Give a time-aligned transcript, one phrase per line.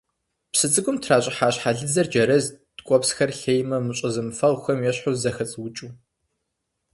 [0.51, 5.89] Псы цӀыкӀум тращӀыхьа щхьэлыдзэр джэрэзт ткӀуэпсхэр лъеймэ мыщӀэ зэмыфэгъухэм ещхьу зэхэцӀуукӀыу.